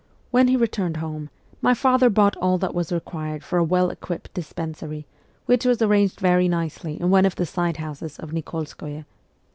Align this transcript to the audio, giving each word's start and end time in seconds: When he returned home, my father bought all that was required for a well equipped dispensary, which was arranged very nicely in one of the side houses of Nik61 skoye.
When 0.31 0.47
he 0.47 0.57
returned 0.57 0.97
home, 0.97 1.29
my 1.61 1.75
father 1.75 2.09
bought 2.09 2.35
all 2.37 2.57
that 2.57 2.73
was 2.73 2.91
required 2.91 3.43
for 3.43 3.59
a 3.59 3.63
well 3.63 3.91
equipped 3.91 4.33
dispensary, 4.33 5.05
which 5.45 5.63
was 5.63 5.79
arranged 5.79 6.19
very 6.19 6.47
nicely 6.47 6.99
in 6.99 7.11
one 7.11 7.27
of 7.27 7.35
the 7.35 7.45
side 7.45 7.77
houses 7.77 8.17
of 8.17 8.31
Nik61 8.31 8.67
skoye. 8.67 9.05